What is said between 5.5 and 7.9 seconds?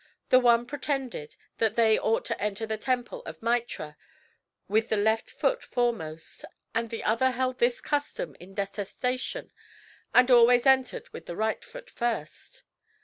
foremost; the other held this